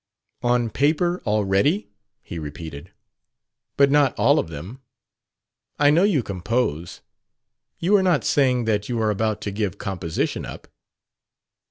[0.41, 1.91] "On paper already?"
[2.23, 2.91] he repeated.
[3.77, 4.81] "But not all of them?
[5.77, 7.01] I know you compose.
[7.77, 10.67] You are not saying that you are about to give composition up?"